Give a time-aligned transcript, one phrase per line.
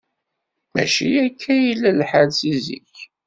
[0.73, 2.95] Mačči akka i yella lḥal si zik.